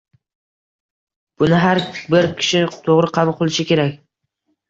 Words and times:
buni 1.43 1.59
har 1.65 1.81
bir 2.15 2.29
kishi 2.41 2.63
to’g’ri 2.87 3.13
qabul 3.19 3.39
qilishi 3.43 3.67
kerak 3.73 3.95